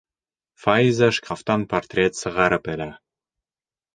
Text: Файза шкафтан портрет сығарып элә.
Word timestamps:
Файза 0.63 1.09
шкафтан 1.17 1.67
портрет 1.73 2.19
сығарып 2.21 2.73
элә. 2.77 2.91